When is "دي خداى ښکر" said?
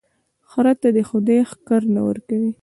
0.95-1.81